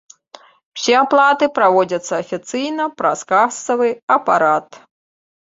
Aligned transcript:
Усе 0.77 0.95
аплаты 1.01 1.49
праводзяцца 1.57 2.13
афіцыйна, 2.23 2.89
праз 3.03 3.19
касавы 3.35 3.93
апарат. 4.19 4.67